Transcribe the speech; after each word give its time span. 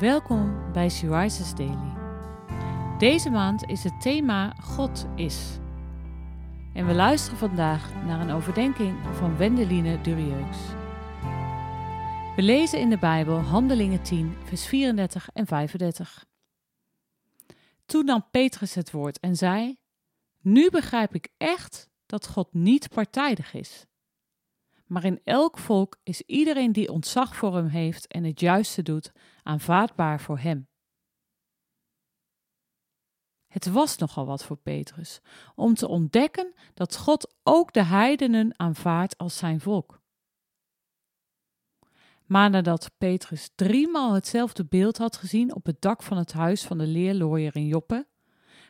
Welkom 0.00 0.72
bij 0.72 0.88
She 0.88 1.18
Rises 1.20 1.54
Daily. 1.54 1.96
Deze 2.98 3.30
maand 3.30 3.64
is 3.64 3.84
het 3.84 4.00
thema 4.00 4.52
God 4.52 5.06
is. 5.16 5.58
En 6.74 6.86
we 6.86 6.94
luisteren 6.94 7.38
vandaag 7.38 7.94
naar 7.94 8.20
een 8.20 8.30
overdenking 8.30 9.16
van 9.16 9.36
Wendeline 9.36 10.00
Durieux. 10.00 10.56
We 12.36 12.42
lezen 12.42 12.80
in 12.80 12.90
de 12.90 12.98
Bijbel 12.98 13.38
Handelingen 13.38 14.02
10, 14.02 14.36
vers 14.44 14.66
34 14.66 15.28
en 15.32 15.46
35. 15.46 16.24
Toen 17.86 18.04
nam 18.04 18.26
Petrus 18.30 18.74
het 18.74 18.90
woord 18.90 19.18
en 19.18 19.36
zei: 19.36 19.76
Nu 20.40 20.70
begrijp 20.70 21.14
ik 21.14 21.28
echt 21.36 21.88
dat 22.06 22.28
God 22.28 22.52
niet 22.52 22.88
partijdig 22.88 23.54
is. 23.54 23.86
Maar 24.90 25.04
in 25.04 25.20
elk 25.24 25.58
volk 25.58 25.98
is 26.02 26.22
iedereen 26.22 26.72
die 26.72 26.92
ontzag 26.92 27.36
voor 27.36 27.54
hem 27.54 27.66
heeft 27.66 28.06
en 28.06 28.24
het 28.24 28.40
juiste 28.40 28.82
doet, 28.82 29.12
aanvaardbaar 29.42 30.20
voor 30.20 30.38
hem. 30.38 30.68
Het 33.46 33.66
was 33.66 33.96
nogal 33.96 34.26
wat 34.26 34.44
voor 34.44 34.56
Petrus 34.56 35.20
om 35.54 35.74
te 35.74 35.88
ontdekken 35.88 36.54
dat 36.74 36.96
God 36.96 37.34
ook 37.42 37.72
de 37.72 37.82
heidenen 37.82 38.58
aanvaardt 38.58 39.18
als 39.18 39.36
zijn 39.36 39.60
volk. 39.60 40.00
Maar 42.26 42.50
nadat 42.50 42.90
Petrus 42.98 43.50
driemaal 43.54 44.12
hetzelfde 44.12 44.64
beeld 44.64 44.98
had 44.98 45.16
gezien 45.16 45.54
op 45.54 45.66
het 45.66 45.80
dak 45.80 46.02
van 46.02 46.16
het 46.16 46.32
huis 46.32 46.64
van 46.64 46.78
de 46.78 46.86
leerlooier 46.86 47.56
in 47.56 47.66
Joppe, 47.66 48.08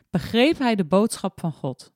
begreep 0.09 0.57
hij 0.57 0.75
de 0.75 0.85
boodschap 0.85 1.39
van 1.39 1.53
God. 1.53 1.93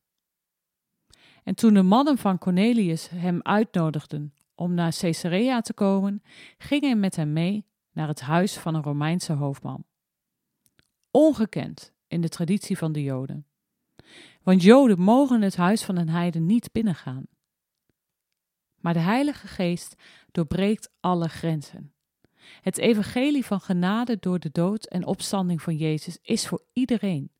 En 1.45 1.55
toen 1.55 1.73
de 1.73 1.83
mannen 1.83 2.17
van 2.17 2.37
Cornelius 2.37 3.09
hem 3.09 3.41
uitnodigden 3.41 4.33
om 4.55 4.73
naar 4.73 4.95
Caesarea 4.99 5.61
te 5.61 5.73
komen, 5.73 6.23
ging 6.57 6.81
hij 6.81 6.95
met 6.95 7.15
hem 7.15 7.33
mee 7.33 7.65
naar 7.91 8.07
het 8.07 8.21
huis 8.21 8.57
van 8.57 8.75
een 8.75 8.83
Romeinse 8.83 9.33
hoofdman. 9.33 9.85
Ongekend 11.11 11.93
in 12.07 12.21
de 12.21 12.29
traditie 12.29 12.77
van 12.77 12.91
de 12.91 13.03
Joden. 13.03 13.45
Want 14.43 14.61
Joden 14.61 14.99
mogen 14.99 15.41
het 15.41 15.55
huis 15.55 15.83
van 15.83 15.95
een 15.95 16.09
heiden 16.09 16.45
niet 16.45 16.71
binnengaan. 16.71 17.25
Maar 18.75 18.93
de 18.93 18.99
Heilige 18.99 19.47
Geest 19.47 19.95
doorbreekt 20.31 20.91
alle 20.99 21.29
grenzen. 21.29 21.93
Het 22.61 22.77
evangelie 22.77 23.45
van 23.45 23.61
genade 23.61 24.17
door 24.19 24.39
de 24.39 24.49
dood 24.51 24.85
en 24.85 25.05
opstanding 25.05 25.61
van 25.61 25.75
Jezus 25.75 26.17
is 26.21 26.47
voor 26.47 26.63
iedereen. 26.73 27.34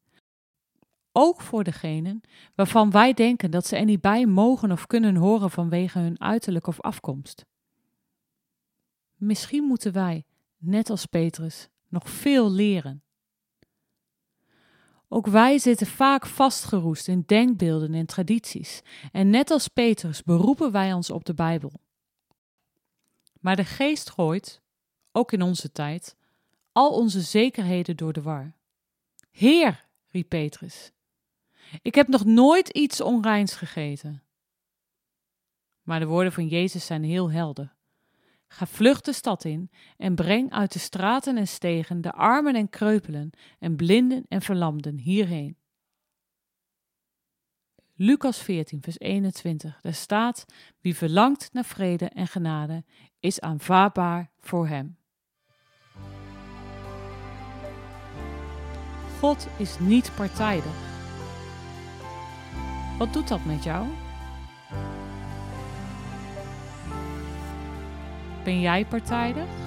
Ook 1.18 1.42
voor 1.42 1.64
degenen 1.64 2.22
waarvan 2.56 2.92
wij 2.92 3.14
denken 3.14 3.52
dat 3.52 3.68
ze 3.68 3.76
er 3.76 3.86
niet 3.86 4.02
bij 4.02 4.26
mogen 4.26 4.72
of 4.72 4.88
kunnen 4.88 5.16
horen 5.16 5.52
vanwege 5.52 6.00
hun 6.00 6.22
uiterlijk 6.22 6.68
of 6.68 6.82
afkomst. 6.82 7.46
Misschien 9.16 9.64
moeten 9.64 9.94
wij, 9.94 10.26
net 10.58 10.90
als 10.90 11.06
Petrus, 11.06 11.70
nog 11.88 12.10
veel 12.10 12.52
leren. 12.52 13.04
Ook 15.08 15.28
wij 15.28 15.58
zitten 15.58 15.88
vaak 15.88 16.26
vastgeroest 16.26 17.08
in 17.08 17.24
denkbeelden 17.26 17.94
en 17.94 18.06
tradities, 18.06 18.82
en 19.12 19.30
net 19.30 19.52
als 19.52 19.68
Petrus 19.68 20.24
beroepen 20.24 20.72
wij 20.72 20.94
ons 20.94 21.10
op 21.10 21.26
de 21.26 21.34
Bijbel. 21.34 21.72
Maar 23.40 23.56
de 23.56 23.66
geest 23.66 24.10
gooit, 24.10 24.62
ook 25.12 25.32
in 25.32 25.42
onze 25.42 25.72
tijd, 25.72 26.16
al 26.72 26.90
onze 26.90 27.22
zekerheden 27.22 27.98
door 27.98 28.14
de 28.14 28.22
war. 28.22 28.54
Heer, 29.32 29.86
riep 30.08 30.30
Petrus, 30.30 30.94
ik 31.82 31.96
heb 31.96 32.08
nog 32.08 32.26
nooit 32.26 32.70
iets 32.70 33.02
onreins 33.02 33.56
gegeten. 33.56 34.24
Maar 35.82 36.00
de 36.00 36.06
woorden 36.06 36.32
van 36.32 36.48
Jezus 36.48 36.86
zijn 36.86 37.04
heel 37.04 37.32
helder. 37.32 37.76
Ga 38.48 38.66
vlug 38.66 39.02
de 39.02 39.14
stad 39.14 39.44
in 39.44 39.72
en 39.98 40.16
breng 40.16 40.52
uit 40.52 40.74
de 40.74 40.80
straten 40.80 41.38
en 41.38 41.48
stegen 41.48 42.02
de 42.02 42.12
armen 42.12 42.56
en 42.56 42.70
kreupelen 42.70 43.30
en 43.60 43.76
blinden 43.76 44.26
en 44.28 44.42
verlamden 44.42 44.98
hierheen. 44.98 45.58
Lucas 47.98 48.38
14, 48.38 48.82
vers 48.82 49.00
21. 49.00 49.82
Daar 49.82 49.94
staat: 49.94 50.46
Wie 50.80 50.96
verlangt 50.96 51.50
naar 51.54 51.66
vrede 51.66 52.06
en 52.06 52.28
genade, 52.28 52.84
is 53.20 53.40
aanvaardbaar 53.40 54.32
voor 54.40 54.68
hem. 54.68 54.98
God 59.20 59.48
is 59.58 59.80
niet 59.80 60.12
partijdig. 60.16 60.95
Wat 62.98 63.14
doet 63.14 63.28
dat 63.28 63.46
met 63.46 63.64
jou? 63.64 63.88
Ben 68.44 68.60
jij 68.60 68.86
partijdig? 68.86 69.65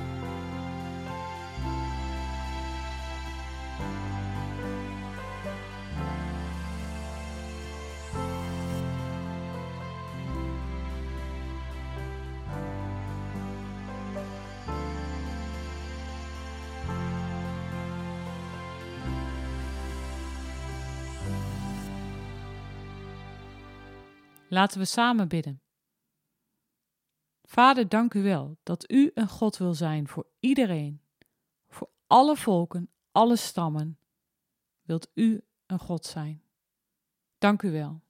Laten 24.48 24.78
we 24.78 24.84
samen 24.84 25.28
bidden. 25.28 25.62
Vader, 27.42 27.88
dank 27.88 28.14
u 28.14 28.22
wel 28.22 28.58
dat 28.62 28.90
u 28.90 29.10
een 29.14 29.28
God 29.28 29.56
wil 29.56 29.74
zijn 29.74 30.08
voor 30.08 30.26
iedereen, 30.40 31.00
voor 31.68 31.90
alle 32.06 32.36
volken, 32.36 32.90
alle 33.12 33.36
stammen. 33.36 33.98
Wilt 34.82 35.10
u 35.14 35.44
een 35.66 35.78
God 35.78 36.06
zijn? 36.06 36.42
Dank 37.38 37.62
u 37.62 37.70
wel. 37.70 38.00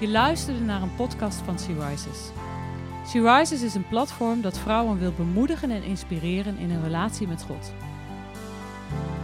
Je 0.00 0.08
luisterde 0.08 0.60
naar 0.60 0.82
een 0.82 0.94
podcast 0.94 1.38
van 1.38 1.58
Sea 1.58 1.88
Rises. 1.88 2.30
Sea 3.06 3.38
Rises 3.38 3.62
is 3.62 3.74
een 3.74 3.88
platform 3.88 4.40
dat 4.40 4.58
vrouwen 4.58 4.98
wil 4.98 5.12
bemoedigen 5.12 5.70
en 5.70 5.82
inspireren 5.82 6.56
in 6.56 6.70
hun 6.70 6.82
relatie 6.82 7.26
met 7.26 7.42
God. 7.42 7.72